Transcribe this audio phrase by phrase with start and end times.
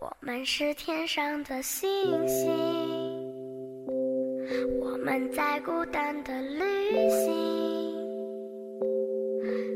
[0.00, 1.86] 我们是天上的星
[2.26, 2.50] 星，
[4.80, 7.28] 我们在孤单的旅行，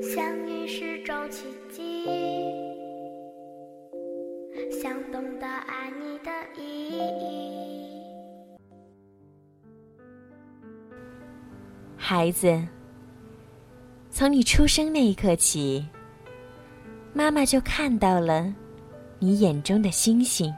[0.02, 2.06] 相遇是种奇迹，
[4.72, 7.86] 想懂得爱你的意义。
[11.98, 12.66] 孩子，
[14.08, 15.86] 从你出生那一刻起，
[17.12, 18.50] 妈妈就看到了。
[19.24, 20.54] 你眼中的星星，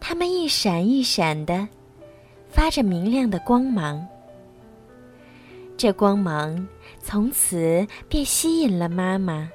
[0.00, 1.68] 它们一闪一闪的，
[2.48, 4.08] 发着明亮的光芒。
[5.76, 6.66] 这光芒
[6.98, 9.50] 从此便吸引了妈妈，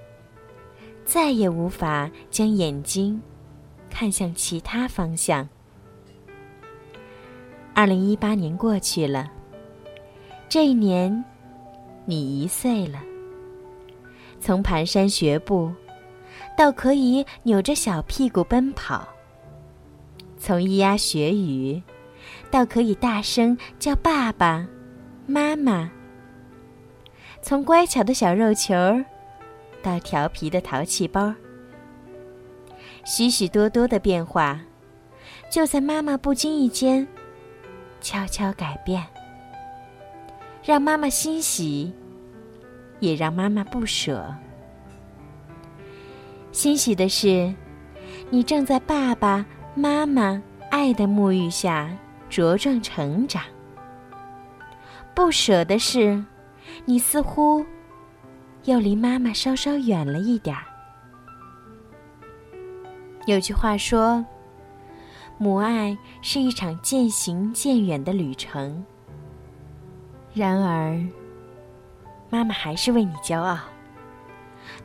[1.06, 3.20] 再也无法将眼睛
[3.90, 5.50] 看向其他方向。
[7.74, 9.28] 二零一八年过去了，
[10.48, 11.26] 这一年，
[12.06, 13.02] 你一岁了，
[14.40, 15.74] 从蹒跚学步。
[16.58, 19.08] 到可以扭着小屁股奔跑，
[20.40, 21.80] 从咿呀学语，
[22.50, 24.68] 到可以大声叫爸爸、
[25.28, 25.88] 妈妈；
[27.44, 29.06] 从乖巧的小肉球儿，
[29.84, 31.32] 到调皮的淘气包，
[33.06, 34.60] 许许多多的变化，
[35.52, 37.08] 就在妈妈不经意间
[38.02, 39.06] 悄悄改变，
[40.64, 41.94] 让妈妈欣喜，
[43.00, 44.34] 也让妈妈不舍。
[46.58, 47.54] 欣喜的是，
[48.32, 50.42] 你正在爸爸妈妈
[50.72, 51.88] 爱的沐浴下
[52.32, 53.44] 茁壮成长。
[55.14, 56.26] 不舍的是，
[56.84, 57.64] 你似乎
[58.64, 60.64] 又离妈妈稍稍远了一点儿。
[63.28, 64.26] 有句话说
[65.38, 68.84] ：“母爱是一场渐行渐远的旅程。”
[70.34, 71.00] 然而，
[72.32, 73.60] 妈妈还是为你骄傲。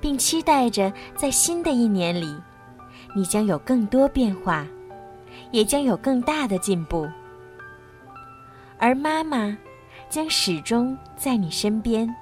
[0.03, 2.36] 并期待着，在新的一年里，
[3.14, 4.67] 你将有更多变化，
[5.53, 7.08] 也将有更大的进步。
[8.78, 9.56] 而妈妈
[10.11, 12.12] 将始终在你身边，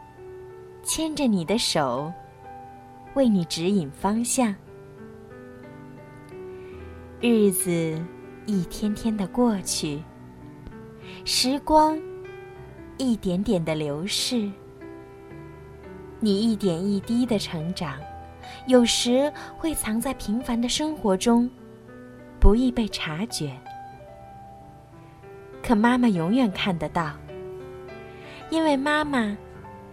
[0.83, 2.13] 牵着你的手，
[3.15, 4.55] 为你指引方向。
[7.19, 7.99] 日子
[8.45, 10.03] 一天天的过去，
[11.25, 11.99] 时光
[12.99, 14.51] 一点点的流逝。
[16.23, 17.99] 你一点一滴的成长，
[18.67, 21.51] 有时会藏在平凡的生活中，
[22.39, 23.57] 不易被察觉。
[25.63, 27.13] 可妈妈永远看得到，
[28.51, 29.35] 因为妈妈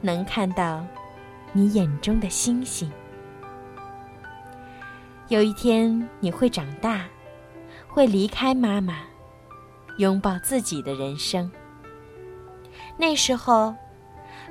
[0.01, 0.85] 能看到
[1.53, 2.91] 你眼中的星星。
[5.29, 7.05] 有一天你会长大，
[7.87, 8.99] 会离开妈妈，
[9.97, 11.49] 拥抱自己的人生。
[12.97, 13.73] 那时候。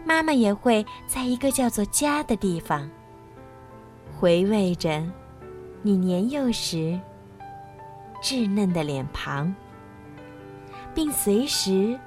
[0.06, 2.88] 妈妈也会在一个叫做家的地方，
[4.16, 5.02] 回味着
[5.82, 6.96] 你年幼时
[8.22, 9.52] 稚嫩的脸庞，
[10.94, 11.98] 并随时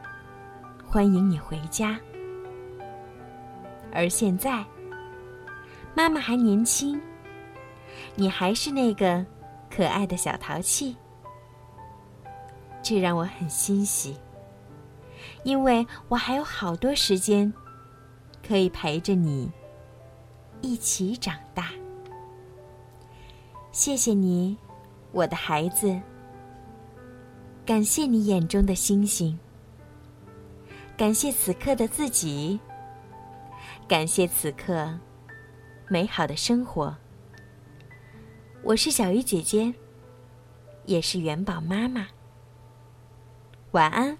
[0.88, 2.00] 欢迎你回家。
[3.92, 4.64] 而现在，
[5.94, 7.02] 妈妈还年轻，
[8.16, 9.26] 你还是那个
[9.70, 10.96] 可爱的小淘气，
[12.82, 14.18] 这让我很欣喜，
[15.44, 17.54] 因为我还有好多时间。
[18.50, 19.48] 可以陪着你
[20.60, 21.70] 一起长大。
[23.72, 24.58] 谢谢你，
[25.12, 26.02] 我的孩子。
[27.64, 29.38] 感谢你眼中的星星。
[30.98, 32.60] 感谢此刻的自己。
[33.88, 34.98] 感谢此刻
[35.88, 36.98] 美好的生活。
[38.64, 39.72] 我是小鱼姐姐，
[40.86, 42.08] 也是元宝妈妈。
[43.74, 44.18] 晚安。